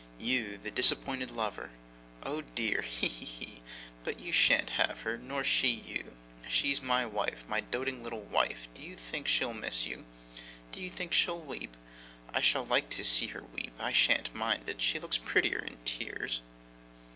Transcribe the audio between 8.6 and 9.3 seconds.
Do you think